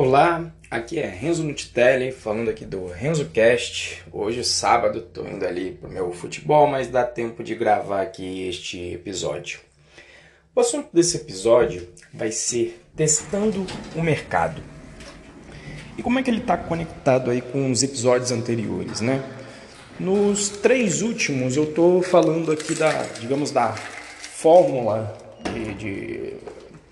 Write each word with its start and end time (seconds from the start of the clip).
Olá, 0.00 0.52
aqui 0.70 0.96
é 0.96 1.08
Renzo 1.08 1.42
Nutitelli, 1.42 2.12
falando 2.12 2.48
aqui 2.50 2.64
do 2.64 2.86
RenzoCast. 2.86 4.04
Hoje, 4.12 4.44
sábado, 4.44 5.00
estou 5.00 5.26
indo 5.26 5.44
ali 5.44 5.72
pro 5.72 5.90
meu 5.90 6.12
futebol, 6.12 6.68
mas 6.68 6.86
dá 6.86 7.02
tempo 7.02 7.42
de 7.42 7.56
gravar 7.56 8.02
aqui 8.02 8.46
este 8.48 8.92
episódio. 8.92 9.58
O 10.54 10.60
assunto 10.60 10.88
desse 10.92 11.16
episódio 11.16 11.88
vai 12.14 12.30
ser 12.30 12.80
testando 12.94 13.66
o 13.96 14.00
mercado. 14.00 14.62
E 15.96 16.02
como 16.04 16.20
é 16.20 16.22
que 16.22 16.30
ele 16.30 16.42
está 16.42 16.56
conectado 16.56 17.32
aí 17.32 17.40
com 17.40 17.68
os 17.68 17.82
episódios 17.82 18.30
anteriores, 18.30 19.00
né? 19.00 19.20
Nos 19.98 20.48
três 20.48 21.02
últimos 21.02 21.56
eu 21.56 21.64
estou 21.64 22.02
falando 22.02 22.52
aqui 22.52 22.72
da, 22.72 23.02
digamos, 23.18 23.50
da 23.50 23.72
fórmula 23.72 25.18
de, 25.52 25.74
de 25.74 26.34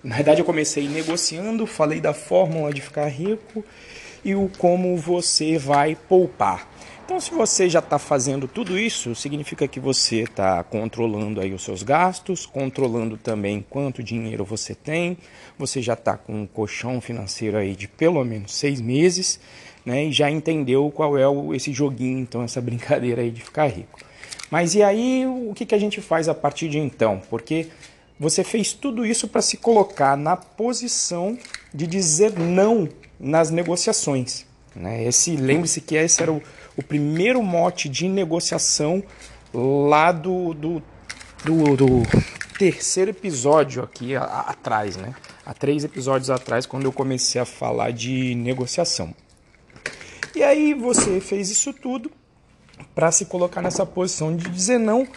na 0.03 0.15
verdade, 0.15 0.41
eu 0.41 0.45
comecei 0.45 0.87
negociando, 0.87 1.65
falei 1.65 1.99
da 1.99 2.13
fórmula 2.13 2.73
de 2.73 2.81
ficar 2.81 3.07
rico 3.07 3.63
e 4.23 4.35
o 4.35 4.49
como 4.57 4.95
você 4.97 5.57
vai 5.57 5.95
poupar. 5.95 6.69
Então, 7.07 7.21
se 7.21 7.31
você 7.31 7.69
já 7.69 7.79
está 7.79 7.97
fazendo 7.97 8.49
tudo 8.49 8.77
isso, 8.77 9.15
significa 9.15 9.65
que 9.65 9.79
você 9.79 10.23
está 10.23 10.61
controlando 10.61 11.39
aí 11.39 11.53
os 11.53 11.63
seus 11.63 11.81
gastos, 11.81 12.45
controlando 12.45 13.15
também 13.15 13.65
quanto 13.69 14.03
dinheiro 14.03 14.43
você 14.43 14.75
tem, 14.75 15.17
você 15.57 15.81
já 15.81 15.93
está 15.93 16.17
com 16.17 16.41
um 16.41 16.45
colchão 16.45 16.99
financeiro 16.99 17.55
aí 17.55 17.77
de 17.77 17.87
pelo 17.87 18.21
menos 18.25 18.53
seis 18.53 18.81
meses, 18.81 19.39
né? 19.85 20.03
E 20.03 20.11
já 20.11 20.29
entendeu 20.29 20.91
qual 20.93 21.17
é 21.17 21.25
o, 21.25 21.55
esse 21.55 21.71
joguinho, 21.71 22.19
então, 22.19 22.43
essa 22.43 22.59
brincadeira 22.61 23.21
aí 23.21 23.31
de 23.31 23.41
ficar 23.41 23.67
rico. 23.67 23.99
Mas 24.51 24.75
e 24.75 24.83
aí, 24.83 25.25
o 25.25 25.53
que, 25.55 25.65
que 25.65 25.75
a 25.75 25.79
gente 25.79 26.01
faz 26.01 26.27
a 26.27 26.33
partir 26.33 26.67
de 26.67 26.77
então? 26.77 27.21
Porque 27.29 27.67
você 28.19 28.43
fez 28.43 28.73
tudo 28.73 29.05
isso 29.05 29.27
para 29.27 29.41
se 29.41 29.57
colocar 29.57 30.17
na 30.17 30.35
posição 30.35 31.37
de 31.73 31.85
dizer 31.85 32.37
não 32.37 32.89
nas 33.19 33.49
negociações. 33.49 34.45
Né? 34.75 35.05
Esse, 35.05 35.35
lembre-se 35.35 35.81
que 35.81 35.95
esse 35.95 36.21
era 36.21 36.31
o, 36.31 36.41
o, 36.75 36.83
primeiro 36.83 37.41
mote 37.41 37.89
de 37.89 38.07
negociação 38.07 39.03
lá 39.53 40.11
do, 40.11 40.53
do, 40.53 40.83
do, 41.43 41.75
do 41.75 42.03
terceiro 42.57 43.11
episódio 43.11 43.83
aqui 43.83 44.15
a, 44.15 44.23
a, 44.23 44.39
atrás, 44.51 44.97
né? 44.97 45.15
Há 45.45 45.53
três 45.53 45.83
episódios 45.83 46.29
atrás, 46.29 46.65
quando 46.65 46.85
eu 46.85 46.91
comecei 46.91 47.39
a 47.39 47.45
falar 47.45 47.91
de 47.91 48.35
negociação. 48.35 49.13
E 50.35 50.43
aí 50.43 50.73
você 50.73 51.19
fez 51.21 51.49
isso 51.49 51.73
tudo 51.73 52.11
para 52.93 53.11
se 53.11 53.25
colocar 53.25 53.61
nessa 53.61 53.85
posição 53.85 54.35
de 54.35 54.49
dizer 54.49 54.77
não 54.77 55.07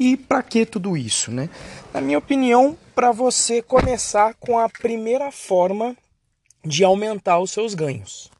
e 0.00 0.16
para 0.16 0.42
que 0.42 0.64
tudo 0.64 0.96
isso, 0.96 1.30
né? 1.30 1.50
Na 1.92 2.00
minha 2.00 2.16
opinião, 2.16 2.74
para 2.94 3.12
você 3.12 3.60
começar 3.60 4.32
com 4.40 4.58
a 4.58 4.66
primeira 4.66 5.30
forma 5.30 5.94
de 6.64 6.82
aumentar 6.82 7.38
os 7.38 7.50
seus 7.50 7.74
ganhos. 7.74 8.30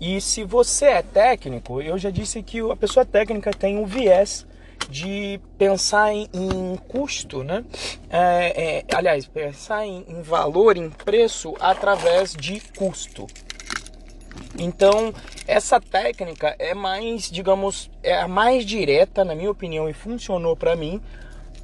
E 0.00 0.20
se 0.20 0.44
você 0.44 0.86
é 0.86 1.02
técnico, 1.02 1.82
eu 1.82 1.98
já 1.98 2.10
disse 2.10 2.42
que 2.44 2.60
a 2.60 2.76
pessoa 2.76 3.04
técnica 3.04 3.50
tem 3.50 3.76
um 3.76 3.84
viés 3.84 4.46
de 4.88 5.40
pensar 5.58 6.12
em, 6.12 6.28
em 6.32 6.76
custo, 6.88 7.42
né? 7.42 7.64
É, 8.10 8.84
é, 8.88 8.94
aliás, 8.94 9.26
pensar 9.26 9.84
em, 9.84 10.04
em 10.06 10.22
valor, 10.22 10.76
em 10.76 10.90
preço 10.90 11.54
através 11.58 12.32
de 12.34 12.60
custo. 12.76 13.26
Então, 14.58 15.12
essa 15.46 15.80
técnica 15.80 16.54
é 16.58 16.74
mais, 16.74 17.30
digamos, 17.30 17.90
é 18.02 18.20
a 18.20 18.28
mais 18.28 18.64
direta, 18.64 19.24
na 19.24 19.34
minha 19.34 19.50
opinião, 19.50 19.88
e 19.88 19.92
funcionou 19.92 20.56
para 20.56 20.76
mim. 20.76 21.00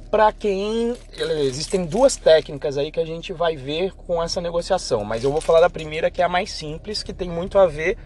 Para 0.09 0.33
quem 0.33 0.93
existem 1.39 1.85
duas 1.85 2.17
técnicas 2.17 2.77
aí 2.77 2.91
que 2.91 2.99
a 2.99 3.05
gente 3.05 3.31
vai 3.31 3.55
ver 3.55 3.93
com 3.93 4.21
essa 4.21 4.41
negociação, 4.41 5.05
mas 5.05 5.23
eu 5.23 5.31
vou 5.31 5.39
falar 5.39 5.61
da 5.61 5.69
primeira 5.69 6.11
que 6.11 6.21
é 6.21 6.25
a 6.25 6.29
mais 6.29 6.51
simples, 6.51 7.01
que 7.01 7.13
tem 7.13 7.29
muito 7.29 7.57
a 7.57 7.65
ver 7.65 7.97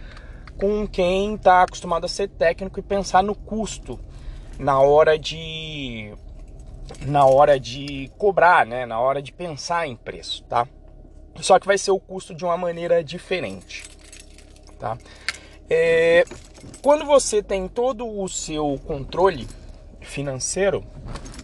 com 0.55 0.87
quem 0.87 1.33
está 1.33 1.63
acostumado 1.63 2.05
a 2.05 2.07
ser 2.07 2.29
técnico 2.29 2.79
e 2.79 2.83
pensar 2.83 3.23
no 3.23 3.33
custo 3.33 3.99
na 4.59 4.79
hora 4.79 5.17
de 5.17 6.13
na 7.01 7.25
hora 7.25 7.59
de 7.59 8.11
cobrar, 8.19 8.67
né? 8.67 8.85
Na 8.85 8.99
hora 8.99 9.19
de 9.19 9.33
pensar 9.33 9.87
em 9.87 9.95
preço, 9.95 10.43
tá? 10.43 10.67
Só 11.41 11.57
que 11.59 11.65
vai 11.65 11.79
ser 11.79 11.89
o 11.89 11.99
custo 11.99 12.35
de 12.35 12.45
uma 12.45 12.55
maneira 12.55 13.03
diferente 13.03 13.94
tá? 14.79 14.97
É, 15.69 16.23
quando 16.81 17.05
você 17.05 17.41
tem 17.41 17.67
todo 17.67 18.07
o 18.07 18.27
seu 18.27 18.79
controle 18.85 19.47
financeiro, 20.01 20.83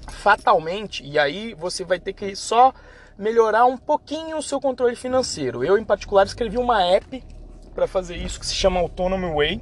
fatalmente, 0.10 1.04
e 1.04 1.18
aí 1.18 1.54
você 1.56 1.84
vai 1.84 2.00
ter 2.00 2.14
que 2.14 2.36
só 2.36 2.74
melhorar 3.18 3.66
um 3.66 3.78
pouquinho 3.78 4.38
o 4.38 4.42
seu 4.42 4.60
controle 4.60 4.96
financeiro. 4.96 5.64
Eu, 5.64 5.78
em 5.78 5.84
particular, 5.84 6.26
escrevi 6.26 6.58
uma 6.58 6.84
app 6.84 7.24
para 7.74 7.88
fazer 7.88 8.16
isso 8.18 8.40
que 8.40 8.46
se 8.46 8.54
chama 8.54 8.80
Autonomy 8.80 9.34
Way, 9.34 9.62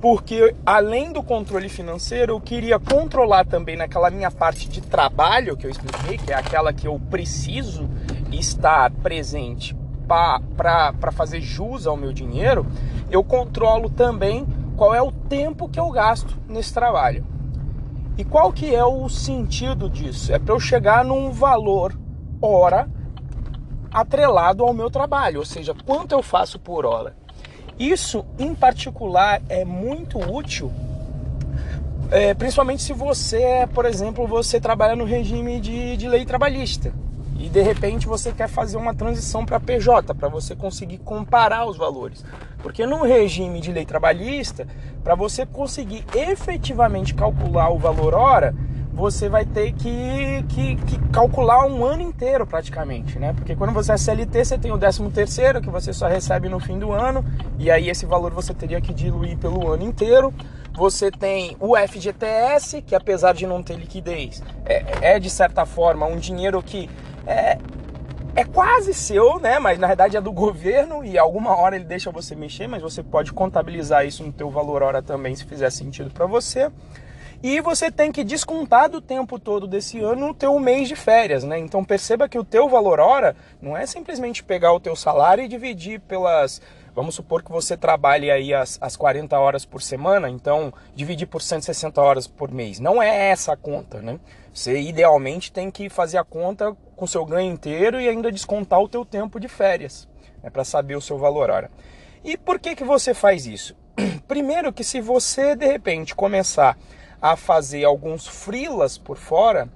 porque 0.00 0.54
além 0.66 1.12
do 1.12 1.22
controle 1.22 1.68
financeiro, 1.68 2.32
eu 2.34 2.40
queria 2.40 2.78
controlar 2.78 3.46
também 3.46 3.76
naquela 3.76 4.10
minha 4.10 4.30
parte 4.30 4.68
de 4.68 4.80
trabalho 4.80 5.56
que 5.56 5.66
eu 5.66 5.70
expliquei, 5.70 6.18
que 6.18 6.32
é 6.32 6.34
aquela 6.34 6.72
que 6.72 6.86
eu 6.86 7.00
preciso 7.08 7.88
estar 8.32 8.90
presente 8.90 9.76
para 10.06 11.12
fazer 11.12 11.40
jus 11.40 11.86
ao 11.86 11.96
meu 11.96 12.12
dinheiro, 12.12 12.66
eu 13.10 13.22
controlo 13.22 13.88
também 13.88 14.46
qual 14.76 14.94
é 14.94 15.02
o 15.02 15.12
tempo 15.12 15.68
que 15.68 15.78
eu 15.78 15.90
gasto 15.90 16.36
nesse 16.48 16.72
trabalho. 16.72 17.24
E 18.16 18.24
qual 18.24 18.52
que 18.52 18.74
é 18.74 18.84
o 18.84 19.08
sentido 19.08 19.88
disso? 19.88 20.32
É 20.32 20.38
para 20.38 20.54
eu 20.54 20.60
chegar 20.60 21.04
num 21.04 21.30
valor 21.30 21.98
hora 22.40 22.88
atrelado 23.90 24.64
ao 24.64 24.72
meu 24.72 24.90
trabalho, 24.90 25.40
ou 25.40 25.44
seja, 25.44 25.74
quanto 25.86 26.12
eu 26.12 26.22
faço 26.22 26.58
por 26.58 26.84
hora. 26.84 27.14
Isso, 27.78 28.24
em 28.38 28.54
particular, 28.54 29.42
é 29.48 29.64
muito 29.64 30.18
útil, 30.18 30.70
é, 32.10 32.34
principalmente 32.34 32.82
se 32.82 32.92
você, 32.92 33.66
por 33.72 33.86
exemplo, 33.86 34.26
você 34.26 34.60
trabalha 34.60 34.94
no 34.94 35.04
regime 35.04 35.58
de, 35.60 35.96
de 35.96 36.08
lei 36.08 36.24
trabalhista 36.26 36.92
e 37.42 37.48
de 37.48 37.60
repente 37.60 38.06
você 38.06 38.30
quer 38.30 38.48
fazer 38.48 38.76
uma 38.76 38.94
transição 38.94 39.44
para 39.44 39.58
PJ, 39.58 40.14
para 40.14 40.28
você 40.28 40.54
conseguir 40.54 40.98
comparar 40.98 41.66
os 41.66 41.76
valores. 41.76 42.24
Porque 42.62 42.86
no 42.86 43.02
regime 43.02 43.60
de 43.60 43.72
lei 43.72 43.84
trabalhista, 43.84 44.64
para 45.02 45.16
você 45.16 45.44
conseguir 45.44 46.04
efetivamente 46.14 47.12
calcular 47.12 47.68
o 47.70 47.78
valor 47.78 48.14
hora, 48.14 48.54
você 48.92 49.28
vai 49.28 49.44
ter 49.44 49.72
que, 49.72 50.44
que, 50.50 50.76
que, 50.76 50.98
calcular 51.10 51.66
um 51.66 51.84
ano 51.84 52.02
inteiro 52.02 52.46
praticamente, 52.46 53.18
né? 53.18 53.32
Porque 53.32 53.56
quando 53.56 53.72
você 53.72 53.92
é 53.92 53.96
CLT, 53.96 54.44
você 54.44 54.58
tem 54.58 54.70
o 54.70 54.78
13 54.78 55.10
terceiro 55.10 55.60
que 55.60 55.70
você 55.70 55.92
só 55.92 56.06
recebe 56.06 56.48
no 56.48 56.60
fim 56.60 56.78
do 56.78 56.92
ano, 56.92 57.24
e 57.58 57.72
aí 57.72 57.88
esse 57.88 58.06
valor 58.06 58.32
você 58.32 58.54
teria 58.54 58.80
que 58.80 58.94
diluir 58.94 59.36
pelo 59.38 59.68
ano 59.68 59.82
inteiro. 59.82 60.32
Você 60.74 61.10
tem 61.10 61.56
o 61.60 61.76
FGTS, 61.76 62.82
que 62.82 62.94
apesar 62.94 63.34
de 63.34 63.46
não 63.46 63.62
ter 63.62 63.76
liquidez, 63.76 64.42
é, 64.64 65.14
é 65.14 65.18
de 65.18 65.28
certa 65.28 65.66
forma 65.66 66.06
um 66.06 66.16
dinheiro 66.16 66.62
que 66.62 66.88
é, 67.26 67.58
é 68.34 68.44
quase 68.44 68.94
seu, 68.94 69.38
né? 69.38 69.58
Mas 69.58 69.78
na 69.78 69.86
verdade 69.86 70.16
é 70.16 70.20
do 70.20 70.32
governo 70.32 71.04
e 71.04 71.18
alguma 71.18 71.56
hora 71.56 71.76
ele 71.76 71.84
deixa 71.84 72.10
você 72.10 72.34
mexer, 72.34 72.66
mas 72.66 72.82
você 72.82 73.02
pode 73.02 73.32
contabilizar 73.32 74.06
isso 74.06 74.24
no 74.24 74.32
teu 74.32 74.50
valor 74.50 74.82
hora 74.82 75.02
também, 75.02 75.34
se 75.34 75.44
fizer 75.44 75.70
sentido 75.70 76.10
para 76.10 76.26
você. 76.26 76.70
E 77.42 77.60
você 77.60 77.90
tem 77.90 78.12
que 78.12 78.22
descontar 78.22 78.88
do 78.88 79.00
tempo 79.00 79.36
todo 79.36 79.66
desse 79.66 79.98
ano 79.98 80.28
o 80.28 80.34
teu 80.34 80.56
mês 80.60 80.86
de 80.86 80.94
férias, 80.94 81.42
né? 81.42 81.58
Então 81.58 81.84
perceba 81.84 82.28
que 82.28 82.38
o 82.38 82.44
teu 82.44 82.68
valor 82.68 83.00
hora 83.00 83.34
não 83.60 83.76
é 83.76 83.84
simplesmente 83.84 84.44
pegar 84.44 84.72
o 84.72 84.78
teu 84.78 84.94
salário 84.94 85.42
e 85.42 85.48
dividir 85.48 85.98
pelas 86.00 86.62
Vamos 86.94 87.14
supor 87.14 87.42
que 87.42 87.50
você 87.50 87.74
trabalhe 87.74 88.30
aí 88.30 88.52
as, 88.52 88.78
as 88.80 88.96
40 88.96 89.38
horas 89.38 89.64
por 89.64 89.80
semana, 89.80 90.28
então 90.28 90.72
dividir 90.94 91.26
por 91.26 91.40
160 91.40 92.00
horas 92.00 92.26
por 92.26 92.50
mês. 92.52 92.78
Não 92.78 93.02
é 93.02 93.30
essa 93.30 93.54
a 93.54 93.56
conta, 93.56 94.02
né? 94.02 94.20
Você 94.52 94.78
idealmente 94.78 95.50
tem 95.50 95.70
que 95.70 95.88
fazer 95.88 96.18
a 96.18 96.24
conta 96.24 96.76
com 96.94 97.06
seu 97.06 97.24
ganho 97.24 97.50
inteiro 97.50 97.98
e 97.98 98.08
ainda 98.08 98.30
descontar 98.30 98.80
o 98.80 98.88
teu 98.88 99.06
tempo 99.06 99.40
de 99.40 99.48
férias, 99.48 100.06
né, 100.42 100.50
para 100.50 100.64
saber 100.64 100.94
o 100.94 101.00
seu 101.00 101.16
valor 101.16 101.48
hora. 101.48 101.70
E 102.22 102.36
por 102.36 102.60
que 102.60 102.76
que 102.76 102.84
você 102.84 103.14
faz 103.14 103.46
isso? 103.46 103.74
Primeiro 104.28 104.72
que 104.72 104.84
se 104.84 105.00
você 105.00 105.56
de 105.56 105.66
repente 105.66 106.14
começar 106.14 106.78
a 107.20 107.36
fazer 107.36 107.84
alguns 107.84 108.26
frilas 108.26 108.98
por 108.98 109.16
fora, 109.16 109.68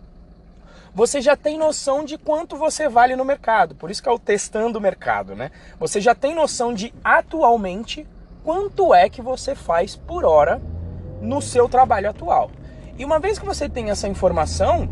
você 0.97 1.21
já 1.21 1.37
tem 1.37 1.59
noção 1.59 2.07
de 2.07 2.17
quanto 2.17 2.57
você 2.57 2.89
vale 2.89 3.15
no 3.17 3.25
mercado. 3.25 3.75
Por 3.75 3.91
isso 3.91 4.03
que 4.03 4.09
é 4.09 4.13
o 4.13 4.19
testando 4.19 4.79
o 4.79 4.81
mercado, 4.81 5.37
né? 5.37 5.51
Você 5.79 6.01
já 6.01 6.15
tem 6.15 6.35
noção 6.35 6.73
de 6.73 6.95
atualmente 7.05 8.09
quanto 8.43 8.95
é 8.95 9.07
que 9.11 9.21
você 9.21 9.55
faz 9.55 9.95
por 9.95 10.25
hora 10.25 10.59
no 11.21 11.43
seu 11.43 11.69
trabalho 11.69 12.09
atual. 12.09 12.51
E 12.97 13.05
uma 13.05 13.19
vez 13.19 13.39
que 13.39 13.45
você 13.45 13.69
tem 13.69 13.91
essa 13.91 14.09
informação, 14.09 14.89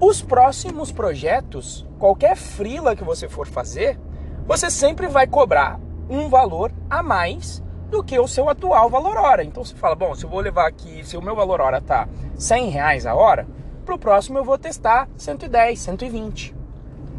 os 0.00 0.22
próximos 0.22 0.90
projetos, 0.90 1.86
qualquer 1.98 2.34
frila 2.34 2.96
que 2.96 3.04
você 3.04 3.28
for 3.28 3.46
fazer, 3.46 4.00
você 4.46 4.70
sempre 4.70 5.06
vai 5.06 5.26
cobrar 5.26 5.78
um 6.08 6.30
valor 6.30 6.72
a 6.88 7.02
mais 7.02 7.62
do 7.90 8.02
que 8.02 8.18
o 8.18 8.26
seu 8.26 8.48
atual 8.48 8.88
valor 8.88 9.18
hora. 9.18 9.44
Então 9.44 9.62
você 9.62 9.74
fala, 9.74 9.94
bom, 9.94 10.14
se 10.14 10.24
eu 10.24 10.30
vou 10.30 10.40
levar 10.40 10.66
aqui, 10.66 11.04
se 11.04 11.14
o 11.14 11.20
meu 11.20 11.36
valor 11.36 11.60
hora 11.60 11.78
tá 11.78 12.08
100 12.38 12.70
reais 12.70 13.04
a 13.04 13.14
hora, 13.14 13.46
para 13.82 13.94
o 13.94 13.98
próximo 13.98 14.38
eu 14.38 14.44
vou 14.44 14.58
testar 14.58 15.08
110, 15.16 15.78
120. 15.78 16.54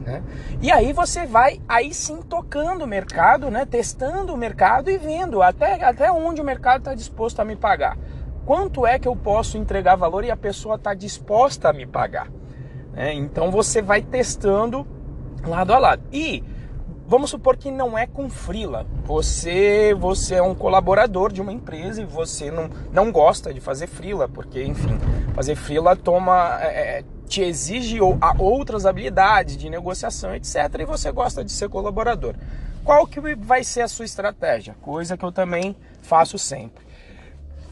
Né? 0.05 0.21
E 0.61 0.71
aí 0.71 0.91
você 0.91 1.25
vai 1.25 1.61
aí 1.67 1.93
sim 1.93 2.21
tocando 2.21 2.83
o 2.83 2.87
mercado, 2.87 3.49
né? 3.49 3.65
testando 3.65 4.33
o 4.33 4.37
mercado 4.37 4.89
e 4.89 4.97
vendo 4.97 5.41
até, 5.41 5.83
até 5.83 6.11
onde 6.11 6.41
o 6.41 6.43
mercado 6.43 6.79
está 6.79 6.93
disposto 6.93 7.39
a 7.39 7.45
me 7.45 7.55
pagar. 7.55 7.97
Quanto 8.45 8.85
é 8.85 8.99
que 8.99 9.07
eu 9.07 9.15
posso 9.15 9.57
entregar 9.57 9.95
valor 9.95 10.25
e 10.25 10.31
a 10.31 10.35
pessoa 10.35 10.75
está 10.75 10.93
disposta 10.93 11.69
a 11.69 11.73
me 11.73 11.85
pagar. 11.85 12.29
Né? 12.91 13.13
Então 13.13 13.49
você 13.49 13.81
vai 13.81 14.01
testando 14.01 14.85
lado 15.45 15.73
a 15.73 15.79
lado. 15.79 16.03
E 16.11 16.43
vamos 17.07 17.29
supor 17.29 17.55
que 17.55 17.71
não 17.71 17.97
é 17.97 18.05
com 18.05 18.29
frila. 18.29 18.85
Você 19.05 19.93
você 19.93 20.35
é 20.35 20.41
um 20.41 20.55
colaborador 20.55 21.31
de 21.31 21.41
uma 21.41 21.51
empresa 21.51 22.01
e 22.01 22.05
você 22.05 22.49
não, 22.49 22.69
não 22.91 23.11
gosta 23.11 23.53
de 23.53 23.59
fazer 23.59 23.87
frila, 23.87 24.29
porque, 24.29 24.63
enfim, 24.63 24.97
fazer 25.35 25.55
frila 25.55 25.95
toma. 25.95 26.59
É, 26.61 26.99
é 26.99 27.03
te 27.27 27.41
exige 27.41 27.99
outras 28.37 28.85
habilidades 28.85 29.57
de 29.57 29.67
negociação, 29.67 30.35
etc. 30.35 30.55
E 30.79 30.85
você 30.85 31.11
gosta 31.11 31.43
de 31.43 31.51
ser 31.51 31.67
colaborador. 31.67 32.35
Qual 32.83 33.07
que 33.07 33.19
vai 33.35 33.63
ser 33.63 33.81
a 33.81 33.87
sua 33.87 34.05
estratégia? 34.05 34.75
Coisa 34.81 35.17
que 35.17 35.23
eu 35.23 35.31
também 35.31 35.75
faço 36.01 36.37
sempre. 36.37 36.85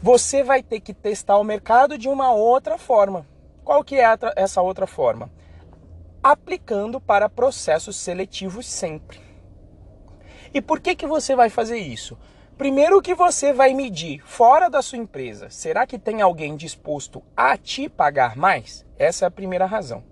Você 0.02 0.42
vai 0.42 0.62
ter 0.62 0.80
que 0.80 0.92
testar 0.92 1.38
o 1.38 1.44
mercado 1.44 1.96
de 1.96 2.08
uma 2.08 2.32
outra 2.32 2.76
forma. 2.76 3.24
Qual 3.62 3.84
que 3.84 3.96
é 3.96 4.18
essa 4.34 4.60
outra 4.60 4.86
forma? 4.86 5.30
Aplicando 6.22 7.00
para 7.00 7.28
processos 7.28 7.96
seletivos 7.96 8.66
sempre. 8.66 9.20
E 10.54 10.60
por 10.60 10.80
que, 10.80 10.94
que 10.94 11.06
você 11.06 11.34
vai 11.34 11.48
fazer 11.48 11.78
isso? 11.78 12.18
Primeiro 12.58 13.00
que 13.00 13.14
você 13.14 13.52
vai 13.52 13.72
medir 13.72 14.20
fora 14.24 14.68
da 14.68 14.82
sua 14.82 14.98
empresa, 14.98 15.48
será 15.48 15.86
que 15.86 15.98
tem 15.98 16.20
alguém 16.20 16.54
disposto 16.56 17.22
a 17.36 17.56
te 17.56 17.88
pagar 17.88 18.36
mais? 18.36 18.84
Essa 18.98 19.24
é 19.24 19.28
a 19.28 19.30
primeira 19.30 19.64
razão. 19.64 20.04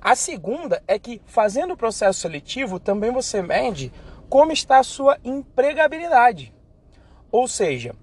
A 0.00 0.14
segunda 0.16 0.82
é 0.86 0.98
que 0.98 1.22
fazendo 1.24 1.74
o 1.74 1.76
processo 1.76 2.20
seletivo 2.20 2.80
também 2.80 3.10
você 3.10 3.40
mede 3.40 3.92
como 4.28 4.52
está 4.52 4.80
a 4.80 4.84
sua 4.84 5.16
empregabilidade. 5.24 6.52
Ou 7.30 7.46
seja, 7.46 7.94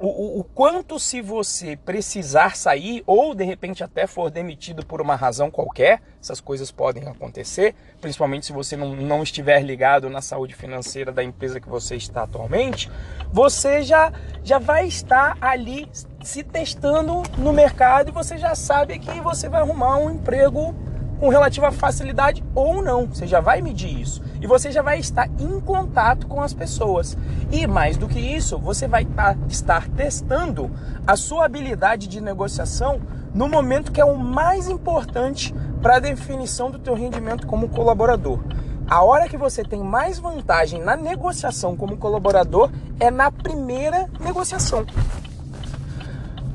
o, 0.00 0.40
o, 0.40 0.44
quanto 0.44 0.98
se 0.98 1.20
você 1.20 1.76
precisar 1.76 2.56
sair 2.56 3.02
ou 3.04 3.34
de 3.34 3.44
repente 3.44 3.82
até 3.82 4.06
for 4.06 4.30
demitido 4.30 4.86
por 4.86 5.00
uma 5.00 5.16
razão 5.16 5.50
qualquer, 5.50 6.00
essas 6.22 6.40
coisas 6.40 6.70
podem 6.70 7.08
acontecer, 7.08 7.74
principalmente 8.00 8.46
se 8.46 8.52
você 8.52 8.76
não, 8.76 8.94
não 8.94 9.22
estiver 9.22 9.60
ligado 9.60 10.08
na 10.08 10.22
saúde 10.22 10.54
financeira 10.54 11.10
da 11.10 11.24
empresa 11.24 11.60
que 11.60 11.68
você 11.68 11.96
está 11.96 12.22
atualmente, 12.22 12.88
você 13.32 13.82
já, 13.82 14.12
já 14.44 14.58
vai 14.58 14.86
estar 14.86 15.36
ali 15.40 15.88
se 16.22 16.44
testando 16.44 17.22
no 17.36 17.52
mercado 17.52 18.10
e 18.10 18.12
você 18.12 18.38
já 18.38 18.54
sabe 18.54 19.00
que 19.00 19.20
você 19.20 19.48
vai 19.48 19.62
arrumar 19.62 19.98
um 19.98 20.10
emprego 20.10 20.74
com 21.18 21.28
relativa 21.28 21.70
facilidade 21.70 22.44
ou 22.54 22.82
não. 22.82 23.06
Você 23.06 23.26
já 23.26 23.40
vai 23.40 23.60
medir 23.60 24.00
isso 24.00 24.22
e 24.40 24.46
você 24.46 24.70
já 24.70 24.82
vai 24.82 24.98
estar 24.98 25.28
em 25.38 25.60
contato 25.60 26.26
com 26.26 26.40
as 26.40 26.54
pessoas. 26.54 27.16
E 27.50 27.66
mais 27.66 27.96
do 27.96 28.08
que 28.08 28.18
isso, 28.18 28.58
você 28.58 28.86
vai 28.86 29.06
estar 29.48 29.88
testando 29.96 30.70
a 31.06 31.16
sua 31.16 31.44
habilidade 31.44 32.06
de 32.06 32.20
negociação 32.20 33.00
no 33.34 33.48
momento 33.48 33.92
que 33.92 34.00
é 34.00 34.04
o 34.04 34.16
mais 34.16 34.68
importante 34.68 35.54
para 35.82 35.96
a 35.96 36.00
definição 36.00 36.70
do 36.70 36.78
teu 36.78 36.94
rendimento 36.94 37.46
como 37.46 37.68
colaborador. 37.68 38.40
A 38.88 39.02
hora 39.02 39.28
que 39.28 39.36
você 39.36 39.62
tem 39.62 39.82
mais 39.82 40.18
vantagem 40.18 40.80
na 40.80 40.96
negociação 40.96 41.76
como 41.76 41.98
colaborador 41.98 42.70
é 42.98 43.10
na 43.10 43.30
primeira 43.30 44.08
negociação. 44.18 44.86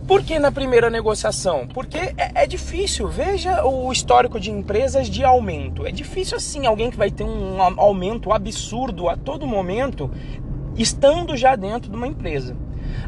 Por 0.08 0.22
que 0.22 0.38
na 0.38 0.52
primeira 0.52 0.90
negociação? 0.90 1.66
Porque 1.66 1.98
é, 1.98 2.44
é, 2.44 2.48
difícil. 2.48 3.08
Veja 3.08 3.66
o 3.66 3.92
histórico 3.92 4.38
de 4.38 4.52
empresas 4.52 5.08
de 5.08 5.24
aumento. 5.24 5.88
É 5.88 5.92
difícil 5.92 6.36
assim 6.36 6.66
alguém 6.66 6.92
que 6.92 6.98
vai 6.98 7.10
ter 7.10 7.24
um 7.24 7.62
aumento 7.62 8.34
absurdo 8.34 9.08
a 9.08 9.16
todo 9.16 9.48
momento, 9.48 10.12
estando 10.76 11.38
já 11.38 11.56
dentro 11.56 11.90
de 11.90 11.96
uma 11.96 12.08
empresa. 12.08 12.56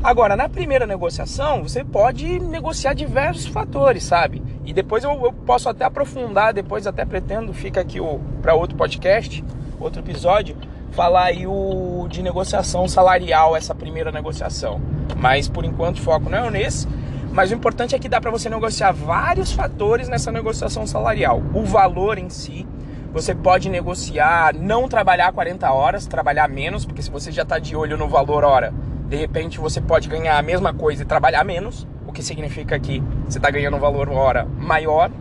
Agora, 0.01 0.37
na 0.37 0.47
primeira 0.47 0.87
negociação, 0.87 1.63
você 1.63 1.83
pode 1.83 2.39
negociar 2.39 2.93
diversos 2.93 3.45
fatores, 3.45 4.03
sabe? 4.03 4.41
E 4.65 4.73
depois 4.73 5.03
eu, 5.03 5.11
eu 5.11 5.33
posso 5.33 5.67
até 5.67 5.83
aprofundar, 5.83 6.53
depois 6.53 6.87
até 6.87 7.03
pretendo, 7.03 7.53
fica 7.53 7.81
aqui 7.81 7.99
para 8.41 8.55
outro 8.55 8.77
podcast, 8.77 9.43
outro 9.79 10.01
episódio, 10.01 10.55
falar 10.95 11.25
aí 11.25 11.45
o 11.45 12.07
de 12.09 12.23
negociação 12.23 12.87
salarial, 12.87 13.55
essa 13.55 13.75
primeira 13.75 14.11
negociação. 14.11 14.81
Mas 15.17 15.49
por 15.49 15.65
enquanto 15.65 15.97
o 15.97 16.01
foco 16.01 16.29
não 16.29 16.45
é 16.45 16.49
nesse. 16.49 16.87
Mas 17.31 17.51
o 17.51 17.53
importante 17.53 17.93
é 17.93 17.99
que 17.99 18.07
dá 18.07 18.21
para 18.21 18.31
você 18.31 18.49
negociar 18.49 18.93
vários 18.93 19.51
fatores 19.51 20.07
nessa 20.07 20.31
negociação 20.31 20.87
salarial. 20.87 21.43
O 21.53 21.65
valor 21.65 22.17
em 22.17 22.29
si, 22.29 22.65
você 23.11 23.35
pode 23.35 23.69
negociar 23.69 24.55
não 24.55 24.87
trabalhar 24.87 25.33
40 25.33 25.69
horas, 25.69 26.07
trabalhar 26.07 26.47
menos, 26.47 26.85
porque 26.85 27.01
se 27.01 27.11
você 27.11 27.29
já 27.29 27.43
está 27.43 27.59
de 27.59 27.75
olho 27.75 27.97
no 27.97 28.07
valor 28.07 28.45
hora, 28.45 28.73
de 29.09 29.17
repente 29.17 29.59
você 29.59 29.81
pode 29.81 30.07
ganhar 30.07 30.37
a 30.37 30.41
mesma 30.41 30.73
coisa 30.73 31.03
e 31.03 31.05
trabalhar 31.05 31.43
menos, 31.43 31.85
o 32.07 32.13
que 32.13 32.23
significa 32.23 32.79
que 32.79 33.03
você 33.27 33.37
está 33.37 33.51
ganhando 33.51 33.75
um 33.75 33.81
valor 33.81 34.09
hora 34.09 34.47
maior, 34.57 35.11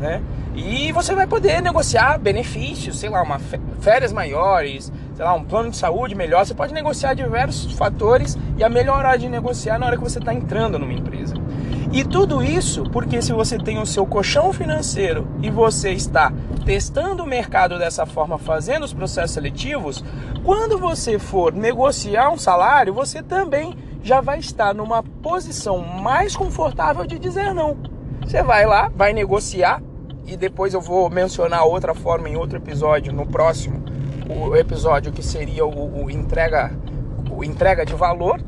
né? 0.00 0.22
E 0.54 0.90
você 0.92 1.14
vai 1.14 1.26
poder 1.26 1.62
negociar 1.62 2.18
benefícios, 2.18 2.98
sei 2.98 3.10
lá, 3.10 3.22
uma 3.22 3.38
férias 3.80 4.12
maiores, 4.12 4.90
sei 5.20 5.26
lá, 5.26 5.34
um 5.34 5.44
plano 5.44 5.68
de 5.68 5.76
saúde 5.76 6.14
melhor. 6.14 6.46
Você 6.46 6.54
pode 6.54 6.72
negociar 6.72 7.12
diversos 7.12 7.74
fatores 7.74 8.38
e 8.56 8.64
a 8.64 8.70
melhor 8.70 9.04
hora 9.04 9.18
de 9.18 9.28
negociar 9.28 9.78
na 9.78 9.84
hora 9.84 9.98
que 9.98 10.02
você 10.02 10.18
está 10.18 10.32
entrando 10.32 10.78
numa 10.78 10.94
empresa. 10.94 11.34
E 11.92 12.02
tudo 12.02 12.42
isso 12.42 12.84
porque 12.84 13.20
se 13.20 13.30
você 13.30 13.58
tem 13.58 13.78
o 13.78 13.84
seu 13.84 14.06
colchão 14.06 14.50
financeiro 14.50 15.28
e 15.42 15.50
você 15.50 15.90
está 15.90 16.32
testando 16.64 17.22
o 17.22 17.26
mercado 17.26 17.78
dessa 17.78 18.06
forma, 18.06 18.38
fazendo 18.38 18.84
os 18.84 18.94
processos 18.94 19.32
seletivos, 19.32 20.02
quando 20.42 20.78
você 20.78 21.18
for 21.18 21.52
negociar 21.52 22.30
um 22.30 22.38
salário, 22.38 22.94
você 22.94 23.22
também 23.22 23.76
já 24.02 24.22
vai 24.22 24.38
estar 24.38 24.74
numa 24.74 25.02
posição 25.02 25.80
mais 25.80 26.34
confortável 26.34 27.04
de 27.04 27.18
dizer 27.18 27.52
não. 27.52 27.76
Você 28.22 28.42
vai 28.42 28.64
lá, 28.64 28.90
vai 28.96 29.12
negociar 29.12 29.82
e 30.26 30.34
depois 30.34 30.72
eu 30.72 30.80
vou 30.80 31.10
mencionar 31.10 31.64
outra 31.64 31.94
forma 31.94 32.26
em 32.26 32.36
outro 32.36 32.56
episódio, 32.56 33.12
no 33.12 33.26
próximo 33.26 33.79
o 34.30 34.56
episódio 34.56 35.12
que 35.12 35.22
seria 35.22 35.64
o, 35.64 36.04
o 36.04 36.10
entrega 36.10 36.70
o 37.30 37.44
entrega 37.44 37.84
de 37.84 37.94
valor, 37.94 38.40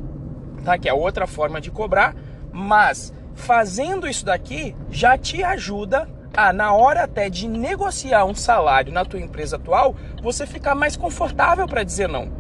tá? 0.64 0.79
Que 0.79 0.88
é 0.88 0.94
outra 0.94 1.26
forma 1.26 1.61
de 1.61 1.70
cobrar, 1.70 2.14
mas 2.52 3.12
fazendo 3.34 4.06
isso 4.06 4.25
daqui 4.25 4.76
já 4.90 5.17
te 5.17 5.43
ajuda 5.43 6.08
a 6.34 6.52
na 6.52 6.73
hora 6.73 7.05
até 7.05 7.29
de 7.29 7.49
negociar 7.49 8.25
um 8.25 8.34
salário 8.34 8.93
na 8.93 9.05
tua 9.05 9.20
empresa 9.20 9.56
atual, 9.56 9.94
você 10.23 10.46
ficar 10.46 10.75
mais 10.75 10.96
confortável 10.96 11.67
para 11.67 11.82
dizer 11.82 12.08
não. 12.08 12.31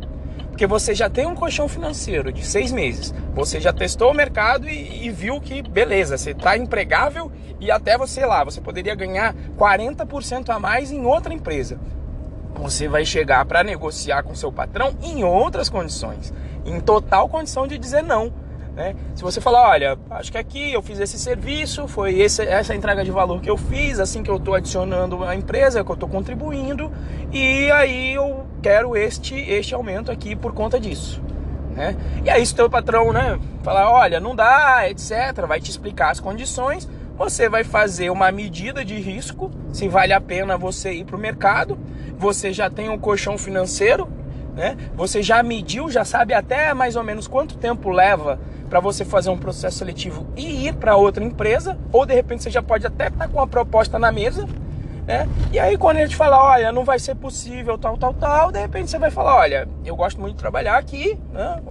Porque 0.48 0.66
você 0.66 0.94
já 0.94 1.08
tem 1.08 1.26
um 1.26 1.34
colchão 1.34 1.66
financeiro 1.66 2.30
de 2.30 2.44
seis 2.44 2.70
meses, 2.70 3.14
você 3.34 3.60
já 3.60 3.72
testou 3.72 4.10
o 4.10 4.14
mercado 4.14 4.68
e, 4.68 5.06
e 5.06 5.10
viu 5.10 5.40
que 5.40 5.62
beleza, 5.62 6.16
você 6.18 6.32
está 6.32 6.56
empregável 6.56 7.32
e 7.58 7.70
até 7.70 7.96
você 7.96 8.24
lá, 8.26 8.44
você 8.44 8.60
poderia 8.60 8.94
ganhar 8.94 9.34
40% 9.56 10.50
a 10.50 10.58
mais 10.58 10.90
em 10.90 11.04
outra 11.06 11.32
empresa. 11.32 11.78
Você 12.62 12.86
vai 12.86 13.04
chegar 13.04 13.44
para 13.44 13.64
negociar 13.64 14.22
com 14.22 14.36
seu 14.36 14.52
patrão 14.52 14.94
em 15.02 15.24
outras 15.24 15.68
condições, 15.68 16.32
em 16.64 16.78
total 16.78 17.28
condição 17.28 17.66
de 17.66 17.76
dizer 17.76 18.02
não. 18.02 18.32
Né? 18.72 18.94
Se 19.16 19.22
você 19.22 19.40
falar, 19.40 19.68
olha, 19.68 19.98
acho 20.10 20.30
que 20.30 20.38
aqui 20.38 20.72
eu 20.72 20.80
fiz 20.80 21.00
esse 21.00 21.18
serviço, 21.18 21.88
foi 21.88 22.20
esse, 22.20 22.40
essa 22.42 22.72
entrega 22.72 23.04
de 23.04 23.10
valor 23.10 23.40
que 23.40 23.50
eu 23.50 23.56
fiz, 23.56 23.98
assim 23.98 24.22
que 24.22 24.30
eu 24.30 24.36
estou 24.36 24.54
adicionando 24.54 25.24
a 25.24 25.34
empresa, 25.34 25.82
que 25.84 25.90
eu 25.90 25.94
estou 25.94 26.08
contribuindo, 26.08 26.90
e 27.32 27.68
aí 27.72 28.14
eu 28.14 28.46
quero 28.62 28.96
este, 28.96 29.34
este 29.34 29.74
aumento 29.74 30.12
aqui 30.12 30.36
por 30.36 30.54
conta 30.54 30.78
disso. 30.78 31.20
Né? 31.74 31.96
E 32.24 32.30
aí 32.30 32.46
se 32.46 32.52
o 32.52 32.56
teu 32.56 32.70
patrão 32.70 33.12
né, 33.12 33.40
falar, 33.64 33.90
olha, 33.90 34.20
não 34.20 34.36
dá, 34.36 34.88
etc., 34.88 35.46
vai 35.48 35.60
te 35.60 35.68
explicar 35.68 36.12
as 36.12 36.20
condições, 36.20 36.88
você 37.22 37.48
vai 37.48 37.62
fazer 37.62 38.10
uma 38.10 38.32
medida 38.32 38.84
de 38.84 38.96
risco, 38.96 39.48
se 39.72 39.86
vale 39.86 40.12
a 40.12 40.20
pena 40.20 40.58
você 40.58 40.92
ir 40.92 41.04
para 41.04 41.14
o 41.14 41.18
mercado, 41.18 41.78
você 42.18 42.52
já 42.52 42.68
tem 42.68 42.88
um 42.88 42.98
colchão 42.98 43.38
financeiro, 43.38 44.08
né? 44.56 44.76
Você 44.96 45.22
já 45.22 45.40
mediu, 45.40 45.88
já 45.88 46.04
sabe 46.04 46.34
até 46.34 46.74
mais 46.74 46.96
ou 46.96 47.04
menos 47.04 47.28
quanto 47.28 47.56
tempo 47.56 47.90
leva 47.90 48.40
para 48.68 48.80
você 48.80 49.04
fazer 49.04 49.30
um 49.30 49.38
processo 49.38 49.78
seletivo 49.78 50.26
e 50.36 50.66
ir 50.66 50.74
para 50.74 50.96
outra 50.96 51.22
empresa, 51.22 51.78
ou 51.92 52.04
de 52.04 52.12
repente 52.12 52.42
você 52.42 52.50
já 52.50 52.60
pode 52.60 52.84
até 52.88 53.06
estar 53.06 53.28
tá 53.28 53.28
com 53.28 53.40
a 53.40 53.46
proposta 53.46 54.00
na 54.00 54.10
mesa, 54.10 54.44
né? 55.06 55.28
E 55.52 55.60
aí 55.60 55.78
quando 55.78 55.98
ele 55.98 56.08
te 56.08 56.16
falar, 56.16 56.42
olha, 56.42 56.72
não 56.72 56.84
vai 56.84 56.98
ser 56.98 57.14
possível, 57.14 57.78
tal, 57.78 57.96
tal, 57.96 58.14
tal, 58.14 58.50
de 58.50 58.58
repente 58.58 58.90
você 58.90 58.98
vai 58.98 59.12
falar, 59.12 59.36
olha, 59.36 59.68
eu 59.84 59.94
gosto 59.94 60.20
muito 60.20 60.34
de 60.34 60.40
trabalhar 60.40 60.76
aqui, 60.76 61.16
né? 61.32 61.62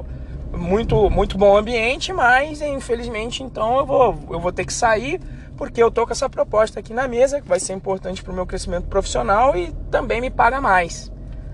Muito, 0.53 1.09
muito 1.09 1.37
bom 1.37 1.57
ambiente, 1.57 2.13
mas 2.13 2.61
infelizmente 2.61 3.43
então 3.43 3.79
eu 3.79 3.85
vou, 3.85 4.19
eu 4.31 4.39
vou 4.39 4.51
ter 4.53 4.65
que 4.65 4.73
sair 4.73 5.19
porque 5.61 5.83
eu 5.83 5.91
tô 5.91 6.07
com 6.07 6.11
essa 6.11 6.27
proposta 6.27 6.79
aqui 6.79 6.91
na 6.91 7.07
mesa 7.07 7.39
que 7.39 7.47
vai 7.47 7.59
ser 7.59 7.73
importante 7.73 8.23
para 8.23 8.31
o 8.31 8.35
meu 8.35 8.47
crescimento 8.47 8.87
profissional 8.87 9.55
e 9.55 9.71
também 9.91 10.19
me 10.19 10.31
paga 10.31 10.59
mais, 10.59 11.11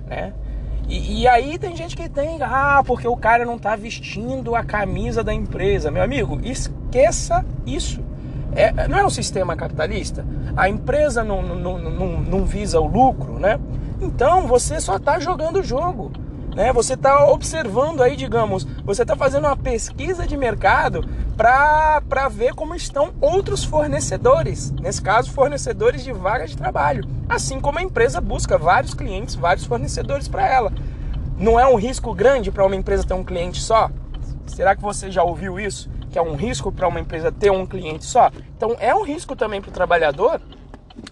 né? 0.07 0.31
E, 0.87 1.23
e, 1.23 1.27
aí 1.27 1.59
tem 1.59 1.75
gente 1.75 1.93
que 1.93 2.07
tem, 2.07 2.41
ah, 2.41 2.81
porque 2.87 3.05
o 3.05 3.17
cara 3.17 3.43
não 3.43 3.59
tá 3.59 3.75
vestindo 3.75 4.55
a 4.55 4.63
camisa 4.63 5.25
da 5.25 5.33
empresa. 5.33 5.91
Meu 5.91 6.01
amigo, 6.01 6.39
esqueça 6.41 7.45
isso. 7.65 8.01
É, 8.55 8.87
não 8.87 8.97
é 8.97 9.05
um 9.05 9.09
sistema 9.09 9.57
capitalista? 9.57 10.25
A 10.55 10.69
empresa 10.69 11.21
não, 11.21 11.41
não, 11.41 11.77
não, 11.77 12.07
não 12.21 12.45
visa 12.45 12.79
o 12.79 12.87
lucro, 12.87 13.37
né? 13.37 13.59
Então 13.99 14.47
você 14.47 14.79
só 14.79 14.95
está 14.95 15.19
jogando 15.19 15.57
o 15.57 15.63
jogo. 15.63 16.13
Né? 16.55 16.71
Você 16.71 16.93
está 16.93 17.29
observando 17.29 18.01
aí, 18.01 18.15
digamos, 18.15 18.65
você 18.85 19.01
está 19.01 19.17
fazendo 19.17 19.45
uma 19.45 19.57
pesquisa 19.57 20.25
de 20.25 20.37
mercado 20.37 21.07
para 21.37 22.27
ver 22.29 22.53
como 22.55 22.73
estão 22.73 23.13
outros 23.21 23.63
fornecedores, 23.63 24.71
nesse 24.71 25.01
caso, 25.01 25.31
fornecedores 25.31 26.03
de 26.03 26.11
vagas 26.11 26.49
de 26.49 26.57
trabalho. 26.57 27.07
Assim 27.29 27.61
como 27.61 27.77
a 27.77 27.83
empresa 27.83 28.19
busca 28.19 28.57
vários 28.57 28.93
clientes, 28.93 29.35
vários 29.35 29.65
fornecedores 29.65 30.27
para 30.27 30.47
ela. 30.47 30.73
Não 31.37 31.59
é 31.59 31.67
um 31.67 31.75
risco 31.75 32.13
grande 32.13 32.51
para 32.51 32.65
uma 32.65 32.75
empresa 32.75 33.05
ter 33.05 33.13
um 33.13 33.23
cliente 33.23 33.61
só? 33.61 33.91
Será 34.47 34.75
que 34.75 34.81
você 34.81 35.11
já 35.11 35.23
ouviu 35.23 35.59
isso? 35.59 35.89
Que 36.09 36.17
é 36.17 36.21
um 36.21 36.35
risco 36.35 36.71
para 36.71 36.87
uma 36.87 36.99
empresa 36.99 37.31
ter 37.31 37.51
um 37.51 37.65
cliente 37.65 38.05
só? 38.05 38.31
Então 38.55 38.75
é 38.79 38.95
um 38.95 39.03
risco 39.03 39.35
também 39.35 39.61
para 39.61 39.69
o 39.69 39.73
trabalhador 39.73 40.41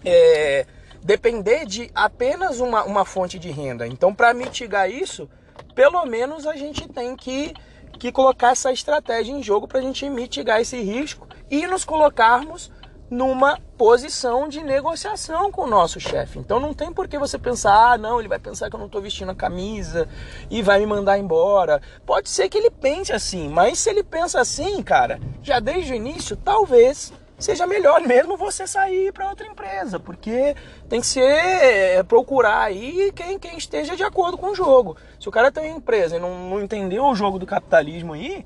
é, 0.04 0.66
depender 1.02 1.64
de 1.64 1.90
apenas 1.94 2.58
uma, 2.58 2.82
uma 2.82 3.04
fonte 3.04 3.38
de 3.38 3.50
renda. 3.50 3.86
Então, 3.86 4.12
para 4.12 4.34
mitigar 4.34 4.90
isso, 4.90 5.28
pelo 5.74 6.04
menos 6.06 6.46
a 6.46 6.56
gente 6.56 6.88
tem 6.88 7.14
que, 7.14 7.54
que 7.96 8.12
colocar 8.12 8.52
essa 8.52 8.72
estratégia 8.72 9.32
em 9.32 9.42
jogo 9.42 9.66
para 9.66 9.78
a 9.78 9.82
gente 9.82 10.08
mitigar 10.08 10.60
esse 10.60 10.80
risco 10.80 11.26
e 11.50 11.66
nos 11.66 11.84
colocarmos 11.84 12.70
numa 13.10 13.58
posição 13.78 14.48
de 14.48 14.62
negociação 14.62 15.52
com 15.52 15.62
o 15.62 15.66
nosso 15.66 16.00
chefe. 16.00 16.38
Então 16.38 16.58
não 16.58 16.74
tem 16.74 16.92
por 16.92 17.06
que 17.06 17.18
você 17.18 17.38
pensar, 17.38 17.92
ah, 17.92 17.98
não, 17.98 18.18
ele 18.18 18.28
vai 18.28 18.38
pensar 18.38 18.68
que 18.68 18.74
eu 18.74 18.80
não 18.80 18.86
estou 18.86 19.00
vestindo 19.00 19.30
a 19.30 19.34
camisa 19.34 20.08
e 20.50 20.60
vai 20.62 20.80
me 20.80 20.86
mandar 20.86 21.18
embora. 21.18 21.80
Pode 22.04 22.28
ser 22.28 22.48
que 22.48 22.58
ele 22.58 22.70
pense 22.70 23.12
assim, 23.12 23.48
mas 23.48 23.78
se 23.78 23.90
ele 23.90 24.02
pensa 24.02 24.40
assim, 24.40 24.82
cara, 24.82 25.20
já 25.42 25.60
desde 25.60 25.92
o 25.92 25.96
início, 25.96 26.36
talvez 26.36 27.12
seja 27.38 27.66
melhor 27.66 28.00
mesmo 28.02 28.36
você 28.36 28.66
sair 28.66 29.12
para 29.12 29.28
outra 29.28 29.46
empresa, 29.46 30.00
porque 30.00 30.54
tem 30.88 31.00
que 31.00 31.06
ser 31.06 31.22
é, 31.22 32.02
procurar 32.02 32.62
aí 32.62 33.12
quem, 33.14 33.38
quem 33.38 33.58
esteja 33.58 33.94
de 33.94 34.02
acordo 34.02 34.38
com 34.38 34.50
o 34.50 34.54
jogo. 34.54 34.96
Se 35.20 35.28
o 35.28 35.32
cara 35.32 35.52
tem 35.52 35.70
uma 35.70 35.78
empresa 35.78 36.16
e 36.16 36.20
não, 36.20 36.50
não 36.50 36.62
entendeu 36.62 37.04
o 37.04 37.14
jogo 37.14 37.38
do 37.38 37.46
capitalismo 37.46 38.14
aí, 38.14 38.44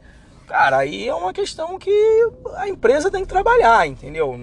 Cara, 0.50 0.78
aí 0.78 1.06
é 1.06 1.14
uma 1.14 1.32
questão 1.32 1.78
que 1.78 1.92
a 2.56 2.68
empresa 2.68 3.08
tem 3.08 3.22
que 3.22 3.28
trabalhar, 3.28 3.86
entendeu? 3.86 4.34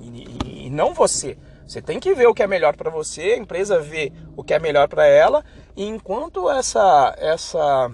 E, 0.00 0.66
e 0.66 0.70
não 0.70 0.94
você. 0.94 1.36
Você 1.66 1.82
tem 1.82 1.98
que 1.98 2.14
ver 2.14 2.28
o 2.28 2.34
que 2.34 2.44
é 2.44 2.46
melhor 2.46 2.76
para 2.76 2.88
você, 2.88 3.32
a 3.32 3.36
empresa 3.36 3.80
vê 3.80 4.12
o 4.36 4.44
que 4.44 4.54
é 4.54 4.60
melhor 4.60 4.86
para 4.86 5.04
ela, 5.04 5.44
e 5.76 5.84
enquanto 5.84 6.48
essa 6.48 7.12
essa 7.18 7.90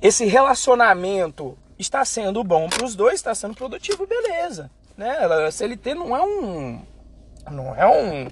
esse 0.00 0.24
relacionamento 0.26 1.58
está 1.82 2.04
sendo 2.04 2.42
bom 2.42 2.68
para 2.68 2.84
os 2.84 2.94
dois, 2.94 3.14
está 3.14 3.34
sendo 3.34 3.54
produtivo, 3.54 4.06
beleza, 4.06 4.70
né? 4.96 5.10
A 5.18 5.50
CLT 5.50 5.94
não 5.94 6.16
é 6.16 6.22
um 6.22 6.82
não 7.50 7.74
é 7.74 7.86
um 7.86 8.28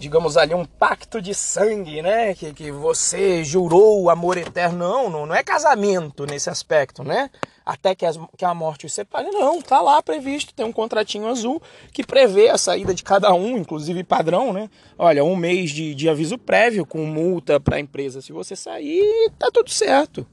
digamos 0.00 0.38
ali, 0.38 0.54
um 0.54 0.64
pacto 0.64 1.20
de 1.20 1.34
sangue, 1.34 2.00
né? 2.00 2.34
Que, 2.34 2.54
que 2.54 2.72
você 2.72 3.44
jurou 3.44 4.02
o 4.02 4.10
amor 4.10 4.38
eterno. 4.38 4.78
Não, 4.78 5.10
não, 5.10 5.26
não 5.26 5.34
é 5.34 5.42
casamento 5.42 6.24
nesse 6.24 6.48
aspecto, 6.48 7.04
né? 7.04 7.30
Até 7.66 7.94
que, 7.94 8.06
as, 8.06 8.18
que 8.36 8.44
a 8.44 8.54
morte 8.54 8.86
os 8.86 8.94
separe. 8.94 9.30
Não, 9.30 9.60
tá 9.60 9.80
lá 9.82 10.02
previsto, 10.02 10.54
tem 10.54 10.64
um 10.64 10.72
contratinho 10.72 11.28
azul 11.28 11.60
que 11.92 12.02
prevê 12.02 12.48
a 12.48 12.56
saída 12.56 12.94
de 12.94 13.04
cada 13.04 13.32
um, 13.34 13.58
inclusive 13.58 14.02
padrão, 14.02 14.54
né? 14.54 14.70
Olha, 14.98 15.22
um 15.22 15.36
mês 15.36 15.70
de, 15.70 15.94
de 15.94 16.08
aviso 16.08 16.38
prévio 16.38 16.86
com 16.86 17.04
multa 17.04 17.60
para 17.60 17.76
a 17.76 17.80
empresa. 17.80 18.22
Se 18.22 18.32
você 18.32 18.56
sair, 18.56 19.30
tá 19.38 19.50
tudo 19.52 19.68
certo 19.68 20.26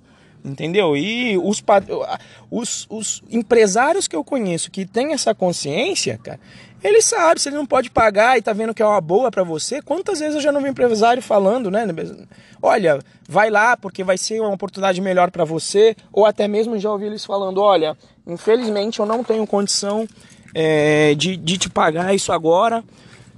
entendeu? 0.47 0.95
E 0.95 1.37
os, 1.37 1.63
os, 2.49 2.87
os, 2.89 3.23
empresários 3.29 4.07
que 4.07 4.15
eu 4.15 4.23
conheço 4.23 4.71
que 4.71 4.85
têm 4.85 5.13
essa 5.13 5.33
consciência, 5.35 6.19
cara, 6.23 6.39
ele 6.83 7.01
sabe, 7.01 7.41
se 7.41 7.49
ele 7.49 7.55
não 7.55 7.65
pode 7.65 7.89
pagar 7.89 8.37
e 8.37 8.41
tá 8.41 8.53
vendo 8.53 8.73
que 8.73 8.81
é 8.81 8.85
uma 8.85 9.01
boa 9.01 9.31
para 9.31 9.43
você, 9.43 9.81
quantas 9.81 10.19
vezes 10.19 10.35
eu 10.35 10.41
já 10.41 10.51
não 10.51 10.61
vi 10.61 10.69
empresário 10.69 11.21
falando, 11.21 11.71
né? 11.71 11.85
Olha, 12.61 12.99
vai 13.27 13.49
lá 13.49 13.75
porque 13.75 14.03
vai 14.03 14.17
ser 14.17 14.39
uma 14.39 14.53
oportunidade 14.53 15.01
melhor 15.01 15.31
para 15.31 15.43
você, 15.43 15.95
ou 16.11 16.25
até 16.25 16.47
mesmo 16.47 16.77
já 16.77 16.91
ouvi 16.91 17.05
eles 17.05 17.25
falando, 17.25 17.61
olha, 17.61 17.97
infelizmente 18.25 18.99
eu 18.99 19.05
não 19.05 19.23
tenho 19.23 19.45
condição 19.47 20.07
é, 20.53 21.15
de, 21.15 21.35
de 21.35 21.57
te 21.57 21.69
pagar 21.69 22.13
isso 22.13 22.31
agora, 22.31 22.83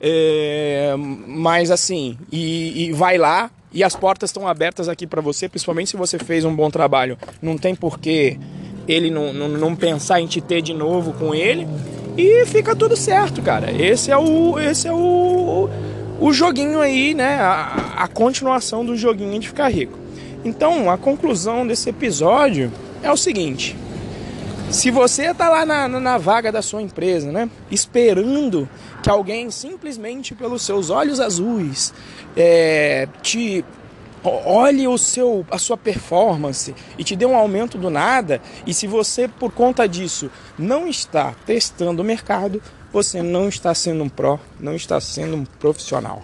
é, 0.01 0.93
mas 0.97 1.71
assim, 1.71 2.17
e, 2.31 2.87
e 2.87 2.93
vai 2.93 3.17
lá, 3.17 3.49
e 3.71 3.83
as 3.83 3.95
portas 3.95 4.29
estão 4.29 4.47
abertas 4.47 4.89
aqui 4.89 5.05
para 5.05 5.21
você, 5.21 5.47
principalmente 5.47 5.91
se 5.91 5.97
você 5.97 6.17
fez 6.17 6.43
um 6.45 6.55
bom 6.55 6.69
trabalho. 6.69 7.17
Não 7.41 7.57
tem 7.57 7.75
porquê 7.75 8.38
ele 8.88 9.11
não, 9.11 9.31
não, 9.31 9.49
não 9.49 9.75
pensar 9.75 10.19
em 10.19 10.25
te 10.25 10.41
ter 10.41 10.61
de 10.61 10.73
novo 10.73 11.13
com 11.13 11.35
ele 11.35 11.67
e 12.17 12.45
fica 12.45 12.75
tudo 12.75 12.97
certo, 12.97 13.41
cara. 13.41 13.71
Esse 13.71 14.11
é 14.11 14.17
o, 14.17 14.59
esse 14.59 14.88
é 14.88 14.93
o, 14.93 15.69
o 16.19 16.33
joguinho 16.33 16.81
aí, 16.81 17.13
né? 17.13 17.35
A, 17.35 17.93
a 17.97 18.07
continuação 18.07 18.83
do 18.83 18.97
joguinho 18.97 19.39
de 19.39 19.47
ficar 19.47 19.69
rico. 19.69 19.97
Então, 20.43 20.89
a 20.89 20.97
conclusão 20.97 21.67
desse 21.67 21.89
episódio 21.89 22.71
é 23.03 23.11
o 23.11 23.17
seguinte: 23.17 23.75
se 24.71 24.91
você 24.91 25.33
tá 25.33 25.49
lá 25.49 25.65
na, 25.65 25.88
na, 25.88 26.17
vaga 26.17 26.51
da 26.51 26.61
sua 26.61 26.81
empresa, 26.81 27.31
né, 27.31 27.49
esperando 27.71 28.69
que 29.01 29.09
alguém 29.09 29.49
simplesmente 29.49 30.35
pelos 30.35 30.61
seus 30.61 30.89
olhos 30.89 31.19
azuis 31.19 31.93
é, 32.38 33.07
te 33.21 33.65
olhe 34.23 34.88
o 34.88 34.97
seu, 34.97 35.45
a 35.49 35.57
sua 35.57 35.77
performance 35.77 36.75
e 36.97 37.03
te 37.03 37.15
dê 37.15 37.25
um 37.25 37.35
aumento 37.35 37.77
do 37.77 37.89
nada, 37.89 38.41
e 38.65 38.73
se 38.73 38.85
você 38.85 39.27
por 39.27 39.51
conta 39.51 39.88
disso 39.88 40.29
não 40.57 40.88
está 40.88 41.33
testando 41.45 42.01
o 42.01 42.05
mercado, 42.05 42.61
você 42.91 43.21
não 43.21 43.47
está 43.47 43.73
sendo 43.73 44.03
um 44.03 44.09
pró, 44.09 44.39
não 44.59 44.75
está 44.75 44.99
sendo 44.99 45.35
um 45.35 45.45
profissional. 45.45 46.21